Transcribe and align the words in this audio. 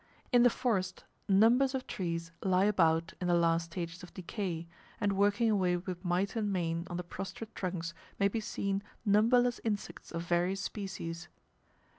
In 0.31 0.41
the 0.41 0.49
forest 0.49 1.03
numbers 1.29 1.75
of 1.75 1.85
trees 1.85 2.31
lie 2.41 2.63
about 2.65 3.13
in 3.21 3.27
the 3.27 3.35
last 3.35 3.65
stages 3.65 4.01
of 4.01 4.11
decay, 4.15 4.65
and 4.99 5.13
working 5.15 5.51
away 5.51 5.77
with 5.77 6.03
might 6.03 6.35
and 6.35 6.51
main 6.51 6.87
on 6.89 6.97
the 6.97 7.03
prostrate 7.03 7.53
trunks 7.53 7.93
may 8.19 8.27
be 8.27 8.39
seen 8.39 8.81
numberless 9.05 9.61
insects 9.63 10.11
of 10.11 10.23
various 10.23 10.61
species. 10.61 11.27